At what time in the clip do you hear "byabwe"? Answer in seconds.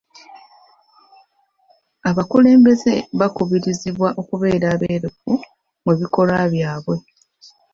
6.53-6.95